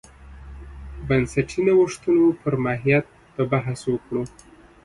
بنسټي 1.07 1.59
نوښتونو 1.65 2.25
پر 2.41 2.53
ماهیت 2.65 3.05
به 3.33 3.43
بحث 3.51 3.81
وکړو. 3.87 4.23